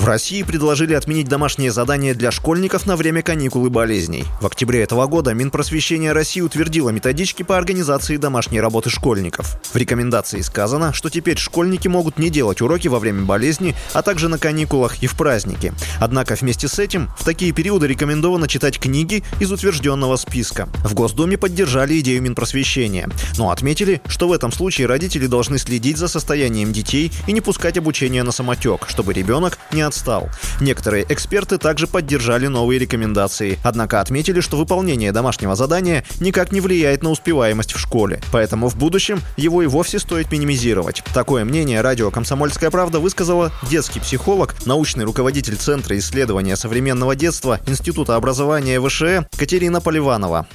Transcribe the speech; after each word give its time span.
В 0.00 0.06
России 0.06 0.42
предложили 0.42 0.94
отменить 0.94 1.28
домашние 1.28 1.70
задания 1.70 2.14
для 2.14 2.30
школьников 2.30 2.86
на 2.86 2.96
время 2.96 3.20
каникул 3.20 3.66
и 3.66 3.68
болезней. 3.68 4.24
В 4.40 4.46
октябре 4.46 4.82
этого 4.82 5.06
года 5.06 5.34
Минпросвещения 5.34 6.14
России 6.14 6.40
утвердило 6.40 6.88
методички 6.88 7.42
по 7.42 7.58
организации 7.58 8.16
домашней 8.16 8.62
работы 8.62 8.88
школьников. 8.88 9.60
В 9.62 9.76
рекомендации 9.76 10.40
сказано, 10.40 10.94
что 10.94 11.10
теперь 11.10 11.36
школьники 11.36 11.86
могут 11.86 12.18
не 12.18 12.30
делать 12.30 12.62
уроки 12.62 12.88
во 12.88 12.98
время 12.98 13.24
болезни, 13.24 13.76
а 13.92 14.00
также 14.00 14.28
на 14.28 14.38
каникулах 14.38 15.02
и 15.02 15.06
в 15.06 15.14
праздники. 15.18 15.74
Однако 16.00 16.34
вместе 16.34 16.66
с 16.66 16.78
этим 16.78 17.10
в 17.18 17.24
такие 17.26 17.52
периоды 17.52 17.86
рекомендовано 17.86 18.48
читать 18.48 18.78
книги 18.78 19.22
из 19.38 19.52
утвержденного 19.52 20.16
списка. 20.16 20.66
В 20.82 20.94
Госдуме 20.94 21.36
поддержали 21.36 22.00
идею 22.00 22.22
Минпросвещения, 22.22 23.06
но 23.36 23.50
отметили, 23.50 24.00
что 24.06 24.28
в 24.28 24.32
этом 24.32 24.50
случае 24.50 24.86
родители 24.86 25.26
должны 25.26 25.58
следить 25.58 25.98
за 25.98 26.08
состоянием 26.08 26.72
детей 26.72 27.12
и 27.26 27.32
не 27.32 27.42
пускать 27.42 27.76
обучение 27.76 28.22
на 28.22 28.32
самотек, 28.32 28.86
чтобы 28.88 29.12
ребенок 29.12 29.58
не 29.72 29.89
отстал. 29.90 30.30
Некоторые 30.60 31.04
эксперты 31.08 31.58
также 31.58 31.86
поддержали 31.86 32.46
новые 32.46 32.78
рекомендации, 32.78 33.58
однако 33.62 34.00
отметили, 34.00 34.40
что 34.40 34.56
выполнение 34.56 35.12
домашнего 35.12 35.54
задания 35.54 36.04
никак 36.20 36.52
не 36.52 36.60
влияет 36.60 37.02
на 37.02 37.10
успеваемость 37.10 37.74
в 37.74 37.78
школе, 37.78 38.20
поэтому 38.32 38.68
в 38.68 38.76
будущем 38.76 39.20
его 39.36 39.62
и 39.62 39.66
вовсе 39.66 39.98
стоит 39.98 40.32
минимизировать. 40.32 41.02
Такое 41.12 41.44
мнение 41.44 41.80
радио 41.82 42.10
«Комсомольская 42.10 42.70
правда» 42.70 42.98
высказала 42.98 43.52
детский 43.68 44.00
психолог, 44.00 44.54
научный 44.64 45.04
руководитель 45.04 45.56
Центра 45.56 45.98
исследования 45.98 46.56
современного 46.56 47.14
детства 47.14 47.60
Института 47.66 48.16
образования 48.16 48.80
ВШЭ 48.80 49.26
Катерина 49.36 49.80
Поливанова 49.80 50.46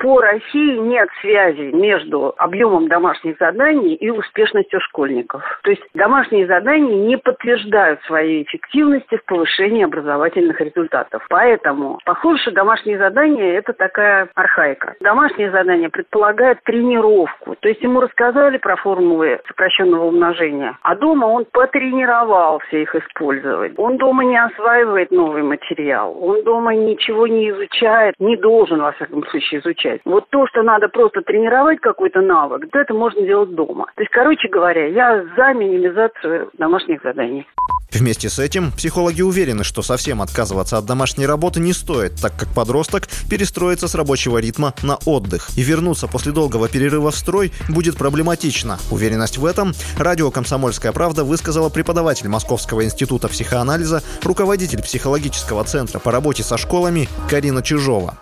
по 0.00 0.18
России 0.22 0.78
нет 0.78 1.08
связи 1.20 1.70
между 1.74 2.34
объемом 2.38 2.88
домашних 2.88 3.36
заданий 3.38 3.94
и 3.94 4.08
успешностью 4.08 4.80
школьников. 4.80 5.42
То 5.62 5.70
есть 5.70 5.82
домашние 5.92 6.46
задания 6.46 6.96
не 7.06 7.18
подтверждают 7.18 8.00
своей 8.04 8.44
эффективности 8.44 9.18
в 9.18 9.24
повышении 9.26 9.84
образовательных 9.84 10.58
результатов. 10.60 11.24
Поэтому 11.28 11.98
похоже, 12.06 12.40
что 12.40 12.50
домашние 12.52 12.96
задания– 12.96 13.52
это 13.58 13.74
такая 13.74 14.30
архаика. 14.34 14.94
Домашнее 15.00 15.50
задание 15.50 15.90
предполагает 15.90 16.62
тренировку. 16.64 17.54
То 17.60 17.68
есть 17.68 17.82
ему 17.82 18.00
рассказали 18.00 18.56
про 18.56 18.76
формулы 18.76 19.38
сокращенного 19.48 20.06
умножения, 20.06 20.78
а 20.80 20.96
дома 20.96 21.26
он 21.26 21.44
потренировался 21.52 22.78
их 22.78 22.94
использовать. 22.94 23.74
Он 23.76 23.98
дома 23.98 24.24
не 24.24 24.42
осваивает 24.42 25.10
новый 25.10 25.42
материал. 25.42 26.16
Он 26.22 26.42
дома 26.42 26.74
ничего 26.74 27.26
не 27.26 27.50
изучает, 27.50 28.14
не 28.18 28.38
должен, 28.38 28.80
во 28.80 28.92
всяком 28.92 29.26
случае, 29.26 29.60
изучать 29.60 29.89
часть. 29.90 30.02
Вот 30.04 30.28
то, 30.30 30.46
что 30.48 30.62
надо 30.62 30.88
просто 30.88 31.22
тренировать 31.22 31.80
какой-то 31.80 32.20
навык, 32.20 32.64
это 32.72 32.94
можно 32.94 33.22
делать 33.22 33.54
дома. 33.54 33.86
То 33.96 34.02
есть, 34.02 34.12
короче 34.12 34.48
говоря, 34.48 34.86
я 34.86 35.24
за 35.36 35.52
минимизацию 35.54 36.50
домашних 36.58 37.02
заданий. 37.02 37.46
Вместе 37.92 38.28
с 38.28 38.38
этим 38.38 38.70
психологи 38.70 39.20
уверены, 39.20 39.64
что 39.64 39.82
совсем 39.82 40.22
отказываться 40.22 40.78
от 40.78 40.86
домашней 40.86 41.26
работы 41.26 41.58
не 41.58 41.72
стоит, 41.72 42.14
так 42.22 42.32
как 42.38 42.48
подросток 42.54 43.08
перестроится 43.28 43.88
с 43.88 43.96
рабочего 43.96 44.38
ритма 44.38 44.74
на 44.82 44.96
отдых. 45.06 45.48
И 45.56 45.62
вернуться 45.62 46.06
после 46.06 46.30
долгого 46.30 46.68
перерыва 46.68 47.10
в 47.10 47.16
строй 47.16 47.52
будет 47.68 47.98
проблематично. 47.98 48.78
Уверенность 48.92 49.38
в 49.38 49.44
этом 49.44 49.72
радио 49.98 50.30
«Комсомольская 50.30 50.92
правда» 50.92 51.24
высказала 51.24 51.68
преподаватель 51.68 52.28
Московского 52.28 52.84
института 52.84 53.28
психоанализа, 53.28 54.02
руководитель 54.22 54.82
психологического 54.82 55.64
центра 55.64 55.98
по 55.98 56.12
работе 56.12 56.44
со 56.44 56.56
школами 56.56 57.08
Карина 57.28 57.60
Чижова. 57.60 58.14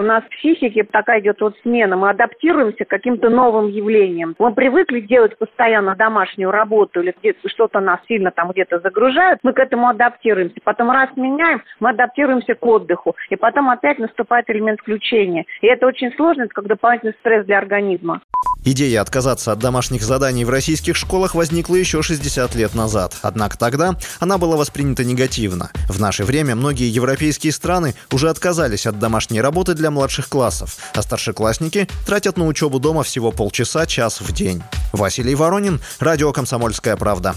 У 0.00 0.04
нас 0.04 0.24
в 0.24 0.28
психике 0.30 0.84
такая 0.84 1.20
идет 1.20 1.40
вот 1.40 1.56
смена. 1.62 1.96
Мы 1.96 2.10
адаптируемся 2.10 2.84
к 2.84 2.88
каким-то 2.88 3.30
новым 3.30 3.68
явлениям. 3.68 4.34
Мы 4.38 4.52
привыкли 4.52 5.00
делать 5.00 5.38
постоянно 5.38 5.94
домашнюю 5.94 6.50
работу 6.50 7.00
или 7.00 7.14
что-то 7.46 7.80
нас 7.80 8.00
сильно 8.08 8.30
там 8.30 8.50
где-то 8.50 8.80
загружают. 8.80 9.40
Мы 9.42 9.52
к 9.52 9.58
этому 9.60 9.88
адаптируемся. 9.88 10.56
Потом 10.64 10.90
раз 10.90 11.10
меняем, 11.16 11.62
мы 11.78 11.90
адаптируемся 11.90 12.54
к 12.54 12.66
отдыху. 12.66 13.14
И 13.30 13.36
потом 13.36 13.70
опять 13.70 13.98
наступает 13.98 14.50
элемент 14.50 14.80
включения. 14.80 15.44
И 15.60 15.66
это 15.66 15.86
очень 15.86 16.12
сложно, 16.14 16.42
это 16.42 16.54
как 16.54 16.66
дополнительный 16.66 17.14
стресс 17.20 17.46
для 17.46 17.58
организма. 17.58 18.22
Идея 18.64 19.00
отказаться 19.00 19.50
от 19.50 19.58
домашних 19.58 20.02
заданий 20.02 20.44
в 20.44 20.50
российских 20.50 20.96
школах 20.96 21.34
возникла 21.34 21.74
еще 21.74 22.02
60 22.02 22.54
лет 22.54 22.74
назад. 22.74 23.16
Однако 23.22 23.58
тогда 23.58 23.96
она 24.20 24.38
была 24.38 24.56
воспринята 24.56 25.04
негативно. 25.04 25.70
В 25.88 25.98
наше 25.98 26.24
время 26.24 26.54
многие 26.54 26.88
европейские 26.88 27.52
страны 27.52 27.94
уже 28.12 28.30
отказались 28.30 28.86
от 28.86 28.98
домашней 28.98 29.40
работы 29.40 29.74
для 29.74 29.90
младших 29.90 30.28
классов, 30.28 30.76
а 30.94 31.02
старшеклассники 31.02 31.88
тратят 32.06 32.36
на 32.36 32.46
учебу 32.46 32.78
дома 32.78 33.02
всего 33.02 33.32
полчаса-час 33.32 34.20
в 34.20 34.32
день. 34.32 34.62
Василий 34.92 35.34
Воронин, 35.34 35.80
Радио 35.98 36.32
«Комсомольская 36.32 36.96
правда». 36.96 37.34